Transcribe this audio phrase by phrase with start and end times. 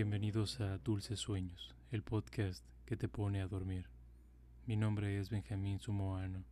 [0.00, 3.84] Bienvenidos a Dulces Sueños, el podcast que te pone a dormir.
[4.64, 6.42] Mi nombre es Benjamín Sumoano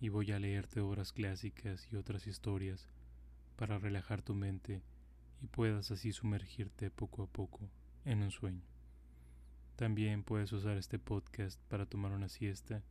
[0.00, 2.88] y voy a leerte obras clásicas y otras historias
[3.54, 4.82] para relajar tu mente
[5.40, 7.60] y puedas así sumergirte poco a poco
[8.04, 8.64] en un sueño.
[9.76, 12.82] También puedes usar este podcast para tomar una siesta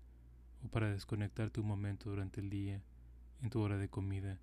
[0.64, 2.82] o para desconectarte un momento durante el día,
[3.42, 4.40] en tu hora de comida,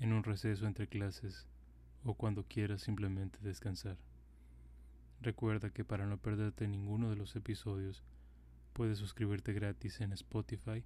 [0.00, 1.46] en un receso entre clases
[2.04, 3.98] o cuando quieras simplemente descansar.
[5.20, 8.04] Recuerda que para no perderte ninguno de los episodios,
[8.72, 10.84] puedes suscribirte gratis en Spotify,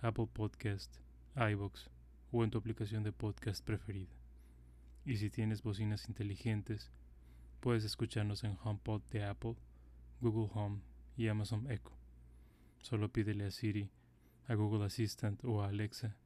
[0.00, 0.96] Apple Podcast,
[1.34, 1.90] iBox
[2.30, 4.14] o en tu aplicación de podcast preferida.
[5.04, 6.92] Y si tienes bocinas inteligentes,
[7.60, 9.56] puedes escucharnos en HomePod de Apple,
[10.20, 10.80] Google Home
[11.16, 11.92] y Amazon Echo.
[12.80, 13.90] Solo pídele a Siri,
[14.46, 16.16] a Google Assistant o a Alexa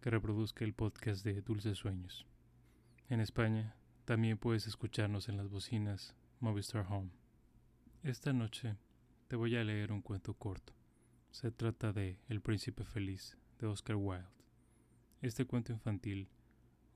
[0.00, 2.26] que reproduzca el podcast de Dulces Sueños.
[3.08, 7.08] En España, también puedes escucharnos en las bocinas Movistar Home.
[8.02, 8.76] Esta noche
[9.26, 10.74] te voy a leer un cuento corto.
[11.30, 14.28] Se trata de El Príncipe Feliz de Oscar Wilde.
[15.22, 16.28] Este cuento infantil,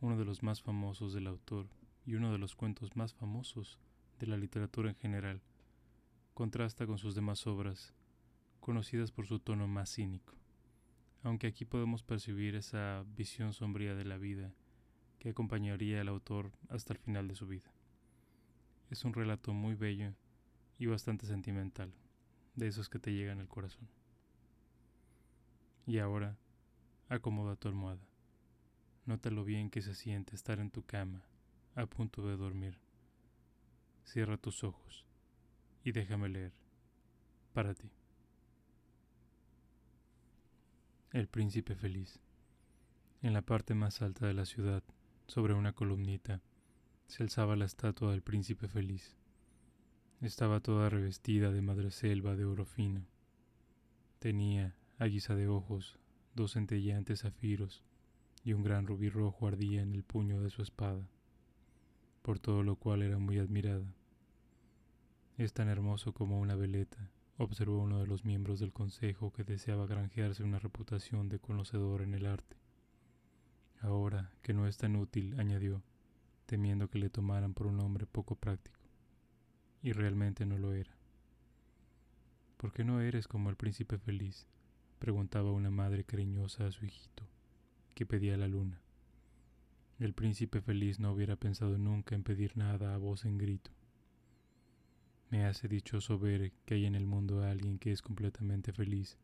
[0.03, 1.69] uno de los más famosos del autor
[2.05, 3.79] y uno de los cuentos más famosos
[4.19, 5.41] de la literatura en general,
[6.35, 7.95] contrasta con sus demás obras,
[8.61, 10.35] conocidas por su tono más cínico,
[11.23, 14.53] aunque aquí podemos percibir esa visión sombría de la vida
[15.19, 17.73] que acompañaría al autor hasta el final de su vida.
[18.91, 20.13] Es un relato muy bello
[20.77, 21.93] y bastante sentimental,
[22.57, 23.89] de esos que te llegan al corazón.
[25.87, 26.37] Y ahora,
[27.09, 28.03] acomoda tu almohada.
[29.07, 31.23] Nota lo bien que se siente estar en tu cama,
[31.77, 32.79] a punto de dormir.
[34.05, 35.07] Cierra tus ojos
[35.85, 36.53] y déjame leer,
[37.53, 37.91] para ti.
[41.13, 42.19] El príncipe feliz.
[43.23, 44.83] En la parte más alta de la ciudad,
[45.27, 46.41] sobre una columnita,
[47.11, 49.17] se alzaba la estatua del príncipe feliz.
[50.21, 53.05] Estaba toda revestida de madreselva de oro fino.
[54.21, 55.99] Tenía, a guisa de ojos,
[56.37, 57.83] dos centelleantes zafiros
[58.45, 61.05] y un gran rubí rojo ardía en el puño de su espada,
[62.23, 63.93] por todo lo cual era muy admirada.
[65.37, 69.87] Es tan hermoso como una veleta, observó uno de los miembros del consejo que deseaba
[69.87, 72.57] granjearse una reputación de conocedor en el arte.
[73.81, 75.83] Ahora que no es tan útil, añadió,
[76.51, 78.81] temiendo que le tomaran por un hombre poco práctico.
[79.85, 80.91] Y realmente no lo era.
[82.57, 84.49] ¿Por qué no eres como el príncipe feliz?
[84.99, 87.23] preguntaba una madre cariñosa a su hijito,
[87.95, 88.81] que pedía la luna.
[90.01, 93.71] El príncipe feliz no hubiera pensado nunca en pedir nada a voz en grito.
[95.31, 99.17] Me hace dichoso ver que hay en el mundo alguien que es completamente feliz,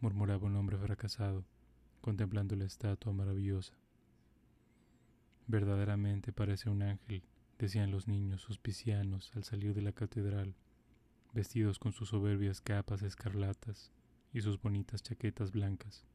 [0.00, 1.44] murmuraba un hombre fracasado,
[2.00, 3.72] contemplando la estatua maravillosa.
[5.52, 7.22] Verdaderamente parece un ángel,
[7.58, 10.54] decían los niños suspicianos al salir de la catedral,
[11.34, 13.92] vestidos con sus soberbias capas escarlatas
[14.32, 16.06] y sus bonitas chaquetas blancas.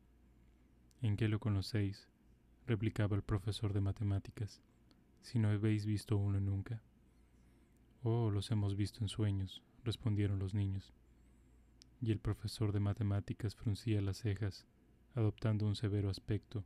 [1.03, 2.07] ¿En qué lo conocéis?
[2.65, 4.63] replicaba el profesor de matemáticas,
[5.21, 6.81] si no habéis visto uno nunca.
[8.01, 10.95] Oh, los hemos visto en sueños, respondieron los niños.
[12.01, 14.65] Y el profesor de matemáticas fruncía las cejas,
[15.13, 16.65] adoptando un severo aspecto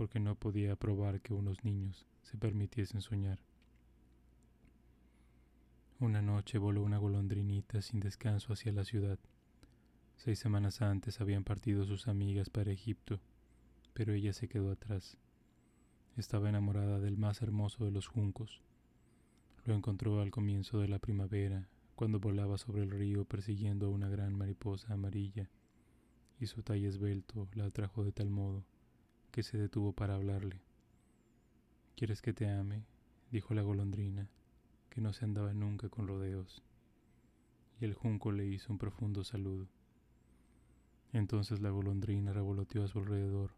[0.00, 3.38] porque no podía aprobar que unos niños se permitiesen soñar.
[5.98, 9.18] Una noche voló una golondrinita sin descanso hacia la ciudad.
[10.16, 13.20] Seis semanas antes habían partido sus amigas para Egipto,
[13.92, 15.18] pero ella se quedó atrás.
[16.16, 18.62] Estaba enamorada del más hermoso de los juncos.
[19.66, 24.08] Lo encontró al comienzo de la primavera, cuando volaba sobre el río persiguiendo a una
[24.08, 25.50] gran mariposa amarilla,
[26.40, 28.64] y su talle esbelto la atrajo de tal modo
[29.30, 30.60] que se detuvo para hablarle.
[31.96, 32.84] ¿Quieres que te ame?
[33.30, 34.28] dijo la golondrina,
[34.88, 36.62] que no se andaba nunca con rodeos.
[37.80, 39.68] Y el junco le hizo un profundo saludo.
[41.12, 43.52] Entonces la golondrina revoloteó a su alrededor,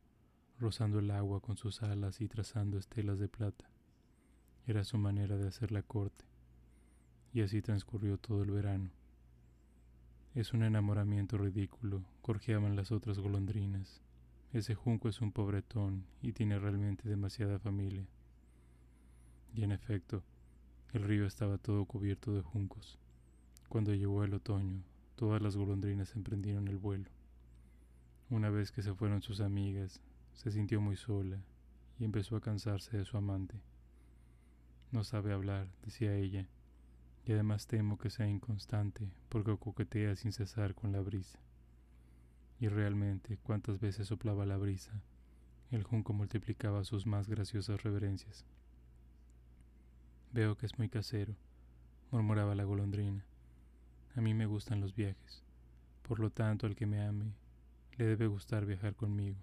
[0.59, 3.69] rozando el agua con sus alas y trazando estelas de plata.
[4.67, 6.25] Era su manera de hacer la corte.
[7.33, 8.91] Y así transcurrió todo el verano.
[10.35, 14.03] Es un enamoramiento ridículo, corjeaban las otras golondrinas.
[14.53, 18.07] Ese junco es un pobretón y tiene realmente demasiada familia.
[19.55, 20.23] Y en efecto,
[20.93, 22.99] el río estaba todo cubierto de juncos.
[23.71, 24.83] Cuando llegó el otoño,
[25.17, 27.09] todas las golondrinas emprendieron el vuelo.
[28.29, 30.03] Una vez que se fueron sus amigas,
[30.35, 31.39] se sintió muy sola
[31.99, 33.59] y empezó a cansarse de su amante.
[34.91, 36.47] No sabe hablar, decía ella,
[37.25, 41.39] y además temo que sea inconstante porque coquetea sin cesar con la brisa.
[42.63, 44.93] Y realmente, cuántas veces soplaba la brisa,
[45.73, 48.45] el junco multiplicaba sus más graciosas reverencias.
[50.33, 51.35] Veo que es muy casero,
[52.13, 53.25] murmuraba la golondrina.
[54.15, 55.43] A mí me gustan los viajes.
[56.05, 57.33] Por lo tanto, al que me ame,
[57.99, 59.41] le debe gustar viajar conmigo.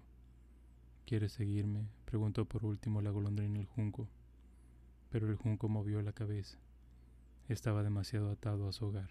[1.04, 1.90] ¿Quieres seguirme?
[2.06, 4.08] preguntó por último la golondrina el junco.
[5.10, 6.56] Pero el junco movió la cabeza.
[7.48, 9.10] Estaba demasiado atado a su hogar.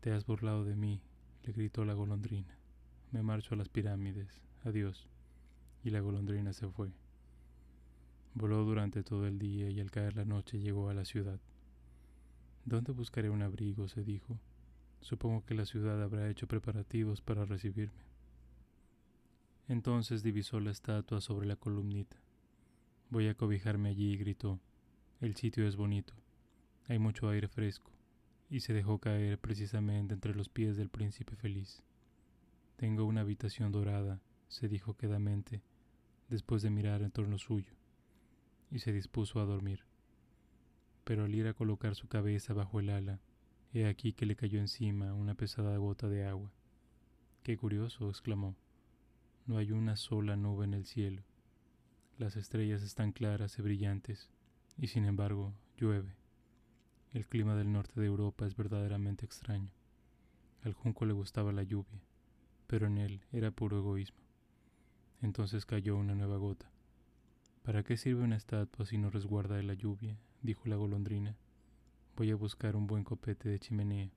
[0.00, 1.02] Te has burlado de mí,
[1.42, 2.56] le gritó la golondrina.
[3.12, 4.42] Me marcho a las pirámides.
[4.64, 5.08] Adiós.
[5.84, 6.90] Y la golondrina se fue.
[8.34, 11.40] Voló durante todo el día y al caer la noche llegó a la ciudad.
[12.64, 13.88] ¿Dónde buscaré un abrigo?
[13.88, 14.38] se dijo.
[15.00, 18.04] Supongo que la ciudad habrá hecho preparativos para recibirme.
[19.68, 22.16] Entonces divisó la estatua sobre la columnita.
[23.08, 24.60] Voy a cobijarme allí, gritó.
[25.20, 26.12] El sitio es bonito.
[26.88, 27.92] Hay mucho aire fresco.
[28.50, 31.82] Y se dejó caer precisamente entre los pies del príncipe feliz.
[32.76, 35.62] Tengo una habitación dorada, se dijo quedamente,
[36.28, 37.72] después de mirar en torno suyo,
[38.70, 39.84] y se dispuso a dormir.
[41.04, 43.18] Pero al ir a colocar su cabeza bajo el ala,
[43.72, 46.52] he aquí que le cayó encima una pesada gota de agua.
[47.42, 48.56] Qué curioso, exclamó.
[49.46, 51.22] No hay una sola nube en el cielo.
[52.18, 54.30] Las estrellas están claras y brillantes,
[54.76, 56.14] y sin embargo llueve.
[57.14, 59.70] El clima del norte de Europa es verdaderamente extraño.
[60.62, 62.02] Al junco le gustaba la lluvia,
[62.66, 64.20] pero en él era puro egoísmo.
[65.22, 66.70] Entonces cayó una nueva gota.
[67.62, 70.18] ¿Para qué sirve una estatua si no resguarda de la lluvia?
[70.42, 71.36] dijo la golondrina.
[72.16, 74.10] Voy a buscar un buen copete de chimenea.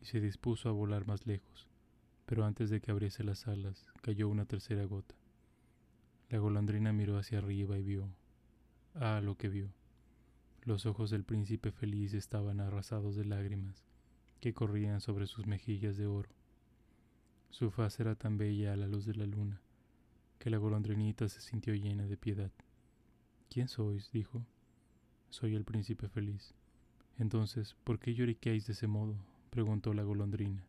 [0.00, 1.70] Y se dispuso a volar más lejos
[2.30, 5.16] pero antes de que abriese las alas cayó una tercera gota.
[6.28, 8.08] La golondrina miró hacia arriba y vio.
[8.94, 9.72] Ah, lo que vio.
[10.62, 13.82] Los ojos del príncipe feliz estaban arrasados de lágrimas
[14.38, 16.30] que corrían sobre sus mejillas de oro.
[17.50, 19.60] Su faz era tan bella a la luz de la luna
[20.40, 22.50] que la golondrinita se sintió llena de piedad.
[23.50, 24.10] ¿Quién sois?
[24.10, 24.46] dijo.
[25.28, 26.54] Soy el príncipe feliz.
[27.18, 29.16] Entonces, ¿por qué lloriqueáis de ese modo?
[29.50, 30.64] preguntó la golondrina.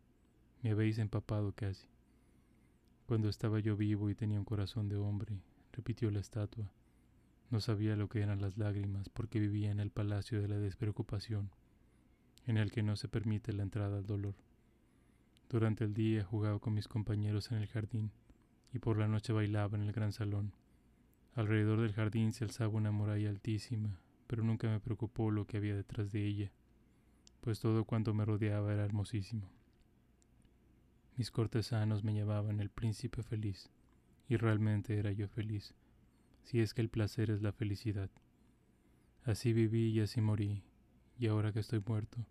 [0.61, 1.87] Me habéis empapado casi.
[3.05, 5.39] Cuando estaba yo vivo y tenía un corazón de hombre,
[5.71, 6.69] repitió la estatua.
[7.49, 11.49] No sabía lo que eran las lágrimas porque vivía en el palacio de la despreocupación,
[12.45, 14.35] en el que no se permite la entrada al dolor.
[15.51, 18.13] Durante el día jugaba con mis compañeros en el jardín
[18.71, 20.53] y por la noche bailaba en el gran salón.
[21.35, 25.75] Alrededor del jardín se alzaba una muralla altísima, pero nunca me preocupó lo que había
[25.75, 26.53] detrás de ella,
[27.41, 29.51] pues todo cuanto me rodeaba era hermosísimo.
[31.17, 33.69] Mis cortesanos me llamaban el príncipe feliz,
[34.29, 35.75] y realmente era yo feliz,
[36.43, 38.09] si es que el placer es la felicidad.
[39.25, 40.63] Así viví y así morí,
[41.19, 42.25] y ahora que estoy muerto,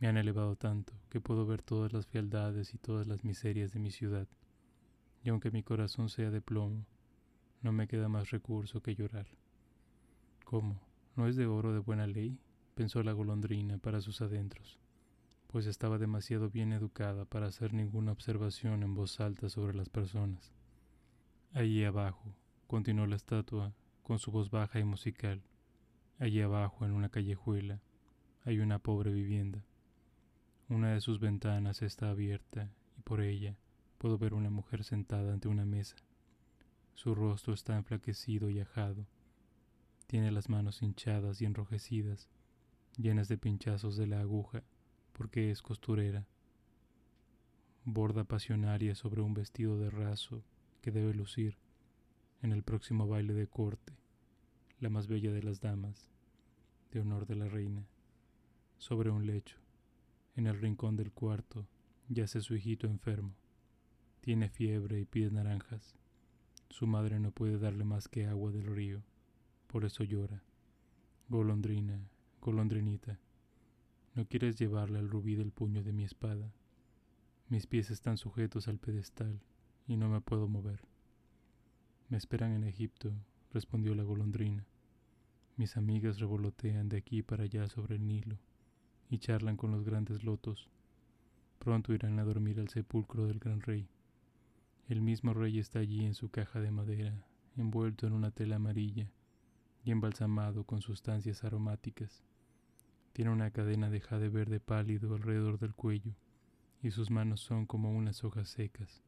[0.00, 3.78] me han elevado tanto que puedo ver todas las fealdades y todas las miserias de
[3.78, 4.26] mi ciudad,
[5.22, 6.84] y aunque mi corazón sea de plomo,
[7.62, 9.28] no me queda más recurso que llorar.
[10.44, 10.80] ¿Cómo?
[11.14, 12.40] ¿No es de oro de buena ley?
[12.74, 14.80] pensó la golondrina para sus adentros
[15.50, 20.52] pues estaba demasiado bien educada para hacer ninguna observación en voz alta sobre las personas.
[21.52, 22.36] Allí abajo,
[22.68, 23.74] continuó la estatua,
[24.04, 25.42] con su voz baja y musical,
[26.20, 27.80] allí abajo, en una callejuela,
[28.44, 29.64] hay una pobre vivienda.
[30.70, 33.56] Una de sus ventanas está abierta y por ella
[33.98, 35.96] puedo ver una mujer sentada ante una mesa.
[36.94, 39.04] Su rostro está enflaquecido y ajado.
[40.06, 42.28] Tiene las manos hinchadas y enrojecidas,
[42.96, 44.62] llenas de pinchazos de la aguja
[45.12, 46.24] porque es costurera.
[47.84, 50.44] Borda pasionaria sobre un vestido de raso
[50.82, 51.58] que debe lucir
[52.42, 53.94] en el próximo baile de corte,
[54.78, 56.12] la más bella de las damas,
[56.92, 57.88] de honor de la reina,
[58.78, 59.59] sobre un lecho,
[60.40, 61.66] en el rincón del cuarto,
[62.08, 63.34] yace su hijito enfermo.
[64.22, 65.94] Tiene fiebre y pide naranjas.
[66.70, 69.02] Su madre no puede darle más que agua del río,
[69.66, 70.42] por eso llora.
[71.28, 72.08] Golondrina,
[72.40, 73.20] golondrinita.
[74.14, 76.54] No quieres llevarle al rubí del puño de mi espada.
[77.50, 79.42] Mis pies están sujetos al pedestal
[79.86, 80.80] y no me puedo mover.
[82.08, 83.12] Me esperan en Egipto,
[83.52, 84.64] respondió la golondrina.
[85.56, 88.38] Mis amigas revolotean de aquí para allá sobre el Nilo
[89.10, 90.70] y charlan con los grandes lotos.
[91.58, 93.88] Pronto irán a dormir al sepulcro del gran rey.
[94.88, 97.26] El mismo rey está allí en su caja de madera,
[97.56, 99.12] envuelto en una tela amarilla
[99.84, 102.24] y embalsamado con sustancias aromáticas.
[103.12, 106.14] Tiene una cadena de jade verde pálido alrededor del cuello
[106.82, 109.02] y sus manos son como unas hojas secas.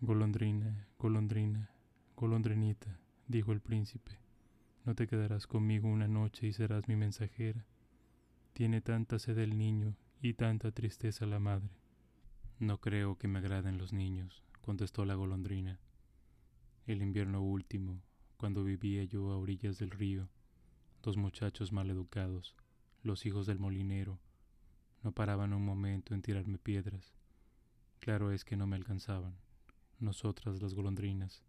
[0.00, 1.70] Golondrina, golondrina,
[2.16, 2.98] golondrinita,
[3.28, 4.18] dijo el príncipe,
[4.84, 7.66] no te quedarás conmigo una noche y serás mi mensajera.
[8.56, 11.68] Tiene tanta sed el niño y tanta tristeza la madre.
[12.58, 15.78] No creo que me agraden los niños, contestó la golondrina.
[16.86, 18.00] El invierno último,
[18.38, 20.30] cuando vivía yo a orillas del río,
[21.02, 22.56] dos muchachos mal educados
[23.02, 24.18] los hijos del molinero,
[25.02, 27.12] no paraban un momento en tirarme piedras.
[27.98, 29.36] Claro es que no me alcanzaban.
[29.98, 31.44] Nosotras, las golondrinas,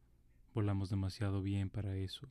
[0.53, 2.27] volamos demasiado bien para eso,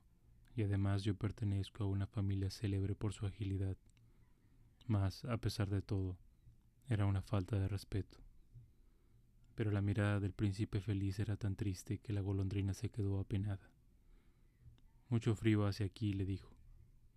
[0.54, 3.78] y además yo pertenezco a una familia célebre por su agilidad.
[4.86, 6.16] Mas, a pesar de todo,
[6.88, 8.18] era una falta de respeto.
[9.54, 13.70] Pero la mirada del príncipe feliz era tan triste que la golondrina se quedó apenada.
[15.08, 16.56] Mucho frío hace aquí, le dijo,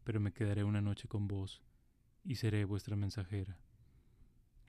[0.04, 1.62] pero me quedaré una noche con vos
[2.24, 3.60] y seré vuestra mensajera.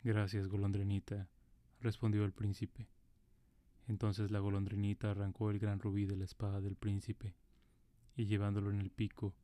[0.03, 1.29] Gracias, golondrinita,
[1.81, 2.89] respondió el príncipe.
[3.89, 7.35] Entonces la golondrinita arrancó el gran rubí de la espada del príncipe
[8.17, 9.35] y llevándolo en el pico,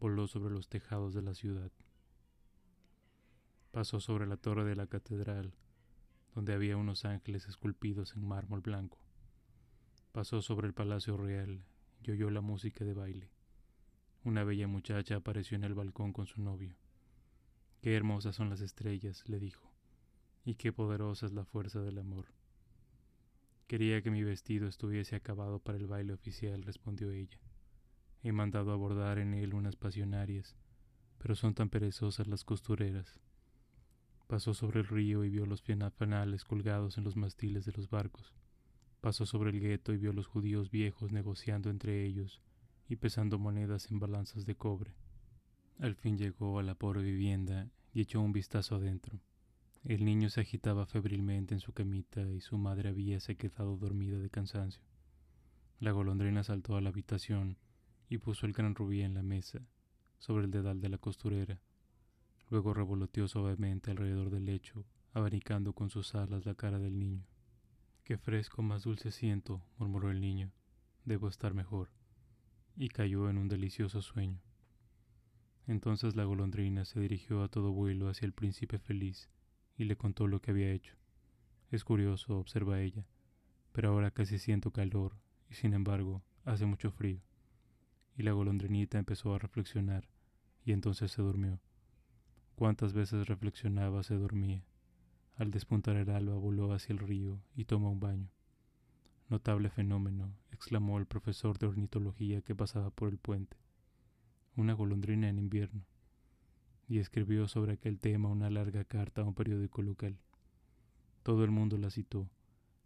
[0.00, 1.70] voló sobre los tejados de la ciudad.
[3.72, 5.54] Pasó sobre la torre de la catedral,
[6.34, 8.98] donde había unos ángeles esculpidos en mármol blanco.
[10.12, 11.64] Pasó sobre el palacio real
[12.02, 13.30] y oyó la música de baile.
[14.24, 16.76] Una bella muchacha apareció en el balcón con su novio.
[17.80, 19.72] Qué hermosas son las estrellas, le dijo,
[20.44, 22.26] y qué poderosa es la fuerza del amor.
[23.68, 27.40] Quería que mi vestido estuviese acabado para el baile oficial, respondió ella.
[28.22, 30.56] He mandado a en él unas pasionarias,
[31.16, 33.18] pero son tan perezosas las costureras.
[34.32, 35.62] Pasó sobre el río y vio los
[35.98, 38.32] fanales colgados en los mastiles de los barcos.
[39.02, 42.40] Pasó sobre el gueto y vio los judíos viejos negociando entre ellos
[42.88, 44.94] y pesando monedas en balanzas de cobre.
[45.78, 49.20] Al fin llegó a la pobre vivienda y echó un vistazo adentro.
[49.84, 54.30] El niño se agitaba febrilmente en su camita y su madre habíase quedado dormida de
[54.30, 54.82] cansancio.
[55.78, 57.58] La golondrina saltó a la habitación
[58.08, 59.60] y puso el gran rubí en la mesa,
[60.18, 61.60] sobre el dedal de la costurera.
[62.52, 67.24] Luego revoloteó suavemente alrededor del lecho, abanicando con sus alas la cara del niño.
[68.04, 70.52] Qué fresco más dulce siento, murmuró el niño.
[71.06, 71.88] Debo estar mejor.
[72.76, 74.38] Y cayó en un delicioso sueño.
[75.66, 79.30] Entonces la golondrina se dirigió a todo vuelo hacia el príncipe feliz
[79.78, 80.94] y le contó lo que había hecho.
[81.70, 83.06] Es curioso, observa ella,
[83.72, 85.16] pero ahora casi siento calor
[85.48, 87.22] y sin embargo hace mucho frío
[88.14, 90.06] y la golondrinita empezó a reflexionar,
[90.66, 91.58] y entonces se durmió.
[92.54, 94.62] Cuántas veces reflexionaba se dormía.
[95.36, 98.30] Al despuntar el alba voló hacia el río y tomó un baño.
[99.28, 103.56] Notable fenómeno, exclamó el profesor de ornitología que pasaba por el puente.
[104.56, 105.86] Una golondrina en invierno.
[106.86, 110.18] Y escribió sobre aquel tema una larga carta a un periódico local.
[111.22, 112.28] Todo el mundo la citó.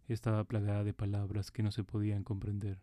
[0.07, 2.79] Estaba plagada de palabras que no se podían comprender.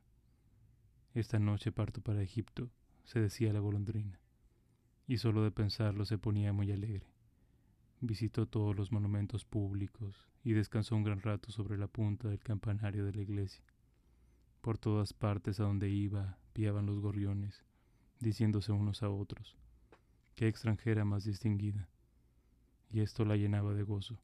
[1.15, 2.71] Esta noche parto para Egipto,
[3.05, 4.19] se decía la golondrina,
[5.07, 7.07] y solo de pensarlo se ponía muy alegre.
[8.01, 13.05] Visitó todos los monumentos públicos y descansó un gran rato sobre la punta del campanario
[13.05, 13.65] de la iglesia.
[14.61, 17.65] Por todas partes a donde iba piaban los gorriones,
[18.21, 19.57] diciéndose unos a otros,
[20.35, 21.89] qué extranjera más distinguida.
[22.91, 24.19] Y esto la llenaba de gozo.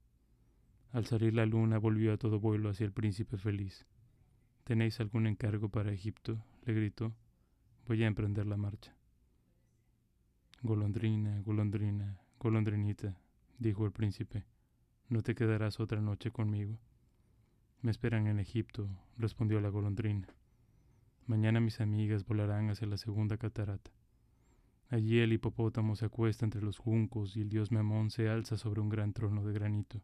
[0.92, 3.86] Al salir la luna volvió a todo vuelo hacia el príncipe feliz.
[4.64, 6.44] ¿Tenéis algún encargo para Egipto?
[6.64, 7.12] le gritó.
[7.86, 8.94] Voy a emprender la marcha.
[10.62, 13.16] Golondrina, golondrina, golondrinita,
[13.58, 14.44] dijo el príncipe,
[15.08, 16.78] ¿no te quedarás otra noche conmigo?
[17.80, 18.86] Me esperan en Egipto,
[19.16, 20.28] respondió la golondrina.
[21.24, 23.90] Mañana mis amigas volarán hacia la segunda catarata.
[24.90, 28.82] Allí el hipopótamo se acuesta entre los juncos y el dios Memón se alza sobre
[28.82, 30.02] un gran trono de granito.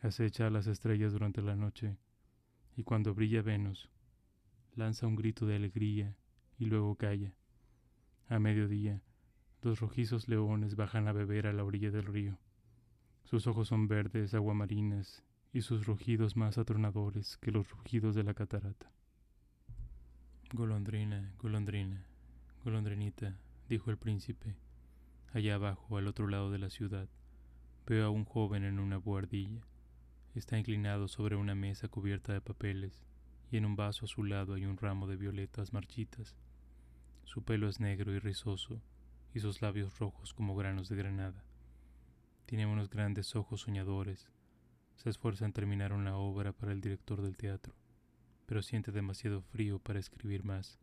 [0.00, 1.96] Acecha a las estrellas durante la noche,
[2.76, 3.88] y cuando brilla Venus,
[4.74, 6.14] lanza un grito de alegría
[6.58, 7.32] y luego calla.
[8.28, 9.00] A mediodía,
[9.62, 12.38] dos rojizos leones bajan a beber a la orilla del río.
[13.24, 18.34] Sus ojos son verdes, aguamarinas, y sus rugidos más atronadores que los rugidos de la
[18.34, 18.92] catarata.
[20.52, 22.06] Golondrina, golondrina,
[22.62, 23.36] golondrinita,
[23.68, 24.56] dijo el príncipe.
[25.32, 27.08] Allá abajo, al otro lado de la ciudad,
[27.86, 29.62] veo a un joven en una buhardilla.
[30.34, 33.02] Está inclinado sobre una mesa cubierta de papeles
[33.50, 36.36] y en un vaso a su lado hay un ramo de violetas marchitas.
[37.24, 38.82] Su pelo es negro y rizoso,
[39.36, 41.44] y sus labios rojos como granos de granada.
[42.46, 44.30] Tiene unos grandes ojos soñadores.
[44.94, 47.74] Se esfuerza en terminar una obra para el director del teatro,
[48.46, 50.78] pero siente demasiado frío para escribir más.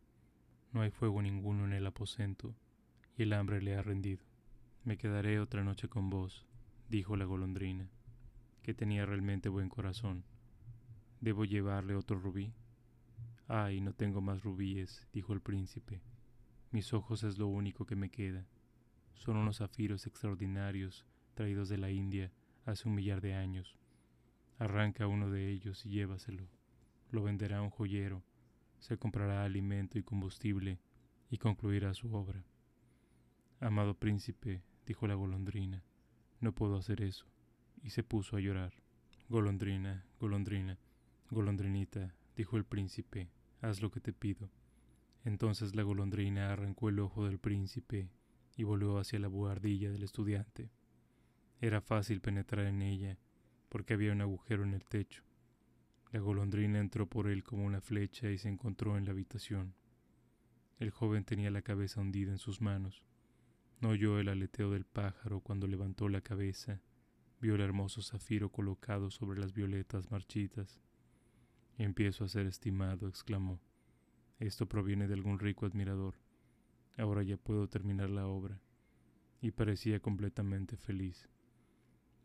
[0.72, 2.54] No hay fuego ninguno en el aposento,
[3.18, 4.24] y el hambre le ha rendido.
[4.84, 6.46] Me quedaré otra noche con vos,
[6.90, 7.90] dijo la golondrina,
[8.62, 10.26] que tenía realmente buen corazón
[11.22, 12.54] ¿Debo llevarle otro rubí?
[13.48, 16.04] Ay, no tengo más rubíes, dijo el príncipe.
[16.74, 18.48] Mis ojos es lo único que me queda.
[19.14, 22.32] Son unos zafiros extraordinarios traídos de la India
[22.66, 23.78] hace un millar de años.
[24.58, 26.50] Arranca uno de ellos y llévaselo.
[27.12, 28.24] Lo venderá un joyero,
[28.80, 30.80] se comprará alimento y combustible
[31.30, 32.44] y concluirá su obra.
[33.60, 35.84] Amado príncipe, dijo la golondrina,
[36.40, 37.28] no puedo hacer eso,
[37.84, 38.74] y se puso a llorar.
[39.30, 40.80] Golondrina, golondrina,
[41.30, 43.30] golondrinita, dijo el príncipe,
[43.62, 44.50] haz lo que te pido.
[45.24, 48.10] Entonces la golondrina arrancó el ojo del príncipe
[48.56, 50.70] y volvió hacia la buhardilla del estudiante.
[51.62, 53.18] Era fácil penetrar en ella,
[53.70, 55.24] porque había un agujero en el techo.
[56.12, 59.74] La golondrina entró por él como una flecha y se encontró en la habitación.
[60.78, 63.04] El joven tenía la cabeza hundida en sus manos.
[63.80, 66.82] No oyó el aleteo del pájaro cuando levantó la cabeza,
[67.40, 70.80] vio el hermoso zafiro colocado sobre las violetas marchitas.
[71.78, 73.60] Empiezo a ser estimado, exclamó.
[74.44, 76.16] Esto proviene de algún rico admirador.
[76.98, 78.60] Ahora ya puedo terminar la obra.
[79.40, 81.30] Y parecía completamente feliz.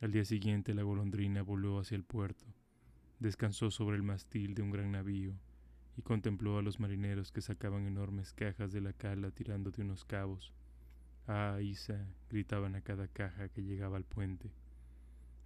[0.00, 2.44] Al día siguiente la golondrina voló hacia el puerto,
[3.20, 5.38] descansó sobre el mastil de un gran navío
[5.96, 10.04] y contempló a los marineros que sacaban enormes cajas de la cala tirando de unos
[10.04, 10.52] cabos.
[11.28, 14.50] Ah, Isa, gritaban a cada caja que llegaba al puente.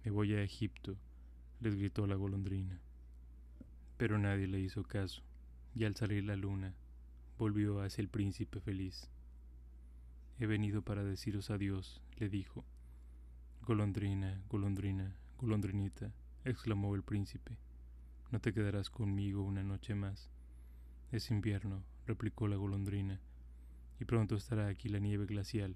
[0.03, 0.97] Me voy a Egipto,
[1.59, 2.81] les gritó la golondrina.
[3.97, 5.21] Pero nadie le hizo caso,
[5.73, 6.75] y al salir la luna,
[7.37, 9.09] volvió hacia el príncipe feliz.
[10.39, 12.65] He venido para deciros adiós, le dijo.
[13.61, 16.13] Golondrina, golondrina, golondrinita,
[16.43, 17.57] exclamó el príncipe.
[18.31, 20.29] No te quedarás conmigo una noche más.
[21.11, 23.21] Es invierno, replicó la golondrina,
[23.99, 25.75] y pronto estará aquí la nieve glacial.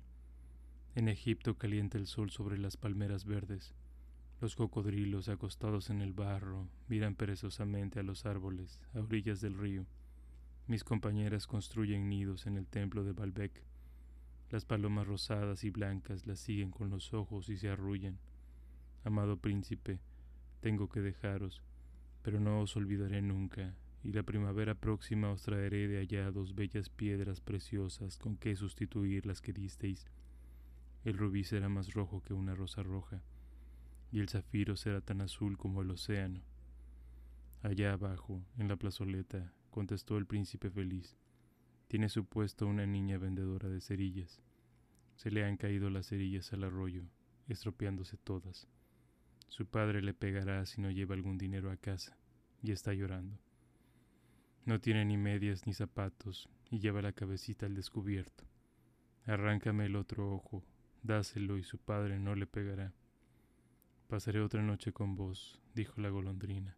[0.95, 3.75] En Egipto calienta el sol sobre las palmeras verdes.
[4.39, 9.87] Los cocodrilos acostados en el barro miran perezosamente a los árboles a orillas del río.
[10.67, 13.63] Mis compañeras construyen nidos en el templo de Baalbek.
[14.51, 18.19] Las palomas rosadas y blancas las siguen con los ojos y se arrullan.
[19.03, 19.99] Amado príncipe,
[20.59, 21.63] tengo que dejaros,
[22.21, 26.89] pero no os olvidaré nunca y la primavera próxima os traeré de allá dos bellas
[26.89, 30.05] piedras preciosas con que sustituir las que disteis.
[31.03, 33.23] El rubí será más rojo que una rosa roja,
[34.11, 36.41] y el zafiro será tan azul como el océano.
[37.61, 41.17] Allá abajo, en la plazoleta, contestó el príncipe feliz,
[41.87, 44.41] tiene su puesto una niña vendedora de cerillas.
[45.15, 47.03] Se le han caído las cerillas al arroyo,
[47.47, 48.67] estropeándose todas.
[49.47, 52.17] Su padre le pegará si no lleva algún dinero a casa,
[52.61, 53.39] y está llorando.
[54.65, 58.43] No tiene ni medias ni zapatos y lleva la cabecita al descubierto.
[59.25, 60.63] Arráncame el otro ojo,
[61.03, 62.93] dáselo y su padre no le pegará.
[64.07, 66.77] Pasaré otra noche con vos, dijo la golondrina,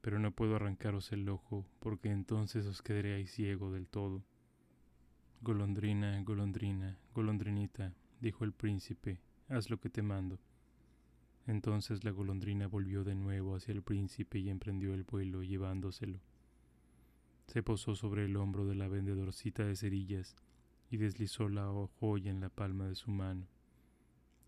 [0.00, 4.24] pero no puedo arrancaros el ojo porque entonces os quedaréis ciego del todo.
[5.42, 10.40] Golondrina, golondrina, golondrinita, dijo el príncipe, haz lo que te mando.
[11.46, 16.20] Entonces la golondrina volvió de nuevo hacia el príncipe y emprendió el vuelo llevándoselo.
[17.48, 20.36] Se posó sobre el hombro de la vendedorcita de cerillas
[20.88, 23.46] y deslizó la joya en la palma de su mano.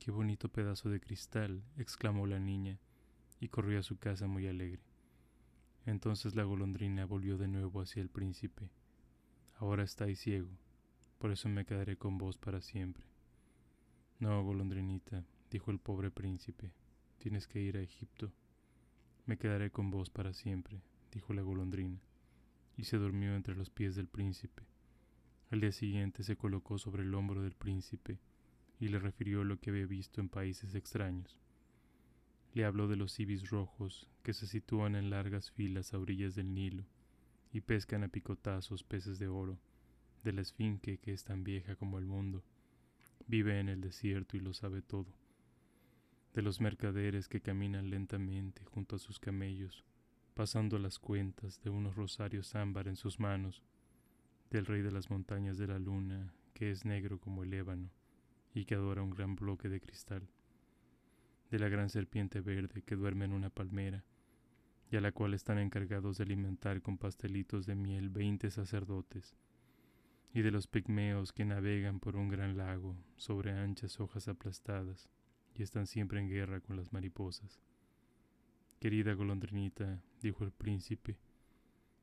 [0.05, 2.79] Qué bonito pedazo de cristal, exclamó la niña,
[3.40, 4.83] y corrió a su casa muy alegre.
[5.87, 8.69] Entonces la golondrina volvió de nuevo hacia el príncipe.
[9.55, 10.51] Ahora estáis ciego,
[11.17, 13.07] por eso me quedaré con vos para siempre.
[14.19, 16.71] No, golondrinita, dijo el pobre príncipe,
[17.17, 18.31] tienes que ir a Egipto.
[19.25, 21.99] Me quedaré con vos para siempre, dijo la golondrina
[22.77, 24.64] y se durmió entre los pies del príncipe.
[25.51, 28.19] Al día siguiente se colocó sobre el hombro del príncipe
[28.85, 31.38] y le refirió lo que había visto en países extraños.
[32.53, 36.53] Le habló de los ibis rojos que se sitúan en largas filas a orillas del
[36.53, 36.85] Nilo
[37.51, 39.59] y pescan a picotazos peces de oro,
[40.23, 42.44] de la esfinge que es tan vieja como el mundo,
[43.27, 45.14] vive en el desierto y lo sabe todo,
[46.35, 49.83] de los mercaderes que caminan lentamente junto a sus camellos
[50.35, 53.62] pasando las cuentas de unos rosarios ámbar en sus manos,
[54.51, 57.88] del rey de las montañas de la luna, que es negro como el ébano
[58.55, 60.29] y que adora un gran bloque de cristal,
[61.51, 64.05] de la gran serpiente verde que duerme en una palmera,
[64.90, 69.37] y a la cual están encargados de alimentar con pastelitos de miel veinte sacerdotes,
[70.33, 75.09] y de los pigmeos que navegan por un gran lago sobre anchas hojas aplastadas
[75.55, 77.61] y están siempre en guerra con las mariposas.
[78.81, 81.19] Querida golondrinita, dijo el príncipe,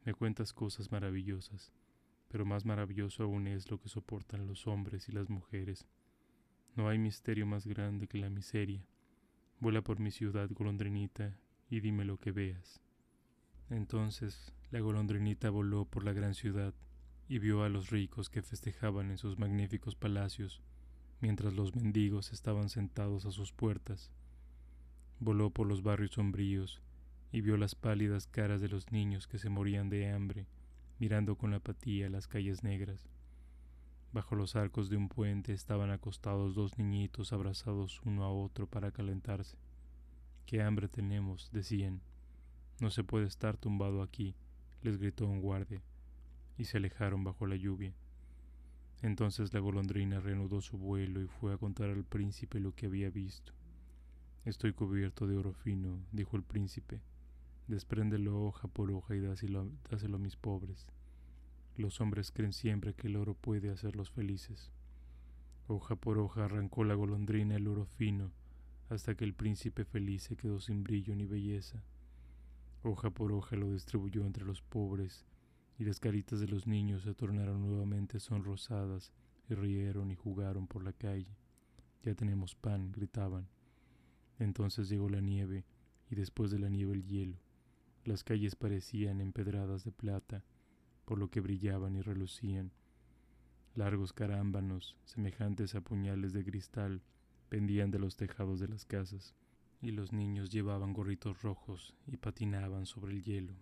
[0.06, 1.74] me cuentas cosas maravillosas,
[2.30, 5.86] pero más maravilloso aún es lo que soportan los hombres y las mujeres.
[6.76, 8.86] No hay misterio más grande que la miseria.
[9.60, 11.38] Vuela por mi ciudad, golondrinita,
[11.70, 12.82] y dime lo que veas.
[13.70, 16.74] Entonces la golondrinita voló por la gran ciudad
[17.28, 20.62] y vio a los ricos que festejaban en sus magníficos palacios,
[21.20, 24.12] mientras los mendigos estaban sentados a sus puertas
[25.24, 26.82] Voló por los barrios sombríos
[27.32, 30.48] y vio las pálidas caras de los niños que se morían de hambre,
[30.98, 33.08] mirando con apatía las calles negras.
[34.14, 38.92] Bajo los arcos de un puente estaban acostados dos niñitos abrazados uno a otro para
[38.92, 39.58] calentarse.
[40.46, 42.02] Qué hambre tenemos, decían.
[42.82, 44.36] No se puede estar tumbado aquí,
[44.82, 45.82] les gritó un guardia,
[46.58, 47.94] y se alejaron bajo la lluvia.
[49.02, 53.10] Entonces la golondrina reanudó su vuelo y fue a contar al príncipe lo que había
[53.10, 53.54] visto.
[54.44, 57.02] Estoy cubierto de oro fino, dijo el príncipe.
[57.68, 60.86] Despréndelo hoja por hoja y dáselo, dáselo a mis pobres.
[61.78, 64.72] Los hombres creen siempre que el oro puede hacerlos felices.
[65.68, 68.32] Hoja por hoja arrancó la golondrina el oro fino,
[68.90, 71.82] hasta que el príncipe feliz se quedó sin brillo ni belleza.
[72.84, 75.26] Hoja por hoja lo distribuyó entre los pobres,
[75.80, 79.14] y las caritas de los niños se tornaron nuevamente sonrosadas,
[79.50, 81.38] y rieron y jugaron por la calle.
[82.04, 83.48] Ya tenemos pan, gritaban.
[84.40, 85.66] Entonces llegó la nieve,
[86.10, 87.38] y después de la nieve el hielo.
[88.04, 90.44] Las calles parecían empedradas de plata,
[91.06, 92.72] por lo que brillaban y relucían.
[93.76, 97.02] Largos carámbanos, semejantes a puñales de cristal,
[97.50, 99.36] pendían de los tejados de las casas,
[99.82, 103.54] y los niños llevaban gorritos rojos y patinaban sobre el hielo.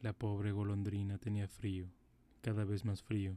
[0.00, 1.90] La pobre golondrina tenía frío,
[2.40, 3.36] cada vez más frío,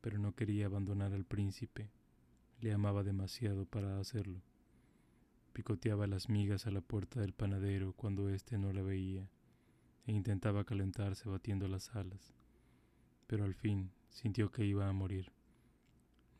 [0.00, 1.90] pero no quería abandonar al príncipe,
[2.60, 4.42] le amaba demasiado para hacerlo.
[5.52, 9.28] Picoteaba las migas a la puerta del panadero cuando éste no la veía,
[10.08, 12.34] e intentaba calentarse batiendo las alas
[13.28, 15.30] pero al fin sintió que iba a morir.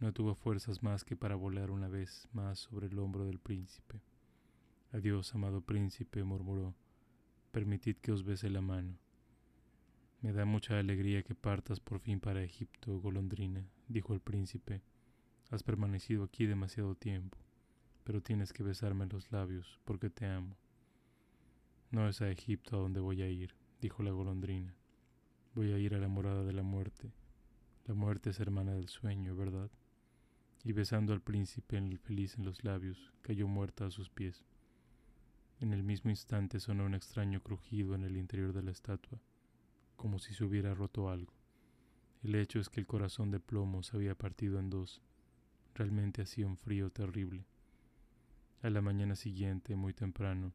[0.00, 4.00] No tuvo fuerzas más que para volar una vez más sobre el hombro del príncipe.
[4.92, 6.74] Adiós, amado príncipe, murmuró.
[7.52, 8.98] Permitid que os bese la mano.
[10.22, 14.80] Me da mucha alegría que partas por fin para Egipto, golondrina, dijo el príncipe.
[15.50, 17.36] Has permanecido aquí demasiado tiempo,
[18.04, 20.56] pero tienes que besarme los labios, porque te amo.
[21.90, 24.74] No es a Egipto a donde voy a ir, dijo la golondrina.
[25.54, 27.12] Voy a ir a la morada de la muerte.
[27.86, 29.70] La muerte es hermana del sueño, ¿verdad?
[30.64, 34.44] Y besando al príncipe feliz en los labios, cayó muerta a sus pies.
[35.60, 39.20] En el mismo instante sonó un extraño crujido en el interior de la estatua,
[39.96, 41.32] como si se hubiera roto algo.
[42.22, 45.02] El hecho es que el corazón de plomo se había partido en dos.
[45.74, 47.46] Realmente hacía un frío terrible.
[48.62, 50.52] A la mañana siguiente, muy temprano,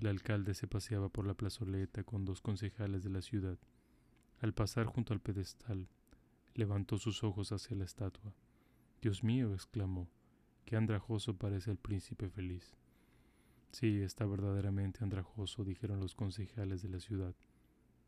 [0.00, 3.58] el alcalde se paseaba por la plazoleta con dos concejales de la ciudad.
[4.40, 5.88] Al pasar junto al pedestal,
[6.54, 8.32] levantó sus ojos hacia la estatua.
[9.02, 10.08] Dios mío, exclamó,
[10.64, 12.74] qué andrajoso parece el príncipe feliz.
[13.72, 17.34] Sí, está verdaderamente andrajoso, dijeron los concejales de la ciudad,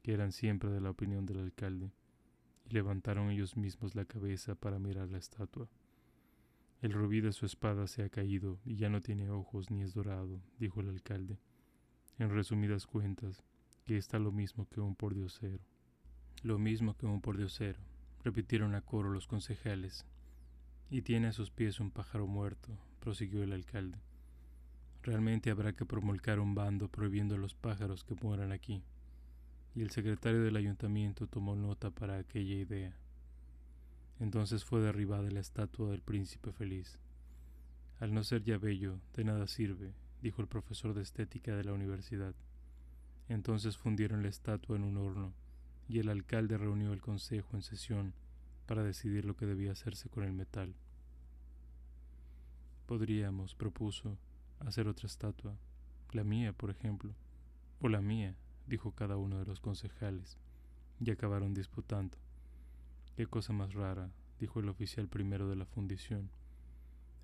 [0.03, 1.93] que eran siempre de la opinión del alcalde,
[2.65, 5.69] y levantaron ellos mismos la cabeza para mirar la estatua.
[6.81, 9.93] El rubí de su espada se ha caído y ya no tiene ojos ni es
[9.93, 11.39] dorado, dijo el alcalde.
[12.19, 13.43] En resumidas cuentas,
[13.85, 15.65] que está lo mismo que un pordiosero.
[16.43, 17.81] Lo mismo que un pordiosero,
[18.23, 20.07] repitieron a coro los concejales.
[20.91, 23.99] Y tiene a sus pies un pájaro muerto, prosiguió el alcalde.
[25.03, 28.85] Realmente habrá que promulgar un bando prohibiendo a los pájaros que mueran aquí.
[29.75, 32.97] Y el secretario del ayuntamiento tomó nota para aquella idea.
[34.21, 36.99] Entonces fue derribada la estatua del príncipe feliz.
[37.99, 41.73] Al no ser ya bello, de nada sirve, dijo el profesor de estética de la
[41.73, 42.35] universidad.
[43.29, 45.33] Entonces fundieron la estatua en un horno
[45.89, 48.15] y el alcalde reunió el consejo en sesión
[48.67, 50.75] para decidir lo que debía hacerse con el metal.
[52.87, 54.17] Podríamos, propuso,
[54.61, 55.57] hacer otra estatua,
[56.13, 57.15] la mía, por ejemplo,
[57.81, 60.39] o la mía, dijo cada uno de los concejales,
[61.01, 62.17] y acabaron disputando.
[63.17, 66.31] Qué cosa más rara, dijo el oficial primero de la fundición.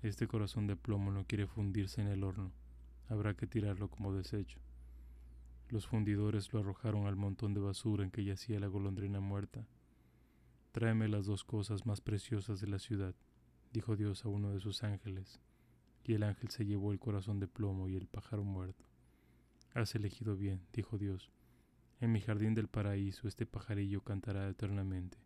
[0.01, 2.51] Este corazón de plomo no quiere fundirse en el horno,
[3.09, 4.59] habrá que tirarlo como desecho.
[5.69, 9.67] Los fundidores lo arrojaron al montón de basura en que yacía la golondrina muerta.
[10.71, 13.15] Tráeme las dos cosas más preciosas de la ciudad,
[13.73, 15.39] dijo Dios a uno de sus ángeles,
[16.03, 18.85] y el ángel se llevó el corazón de plomo y el pájaro muerto.
[19.73, 21.31] Has elegido bien, dijo Dios.
[21.99, 25.17] En mi jardín del paraíso este pajarillo cantará eternamente,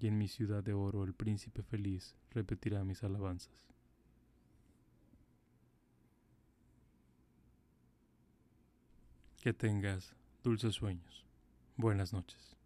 [0.00, 3.70] y en mi ciudad de oro el príncipe feliz repetirá mis alabanzas.
[9.40, 11.24] Que tengas dulces sueños.
[11.76, 12.59] Buenas noches.